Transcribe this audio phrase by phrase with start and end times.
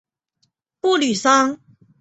[0.79, 1.59] 布吕桑。